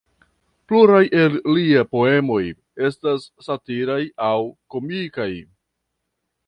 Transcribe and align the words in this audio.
Pluraj 0.71 1.01
el 1.23 1.35
lia 1.57 1.83
poemoj 1.91 2.39
estas 2.89 3.29
satiraj 3.49 4.01
aŭ 4.31 4.35
komikaj. 4.77 5.33